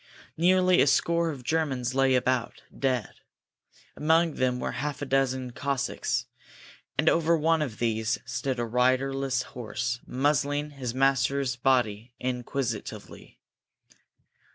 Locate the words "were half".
4.59-5.03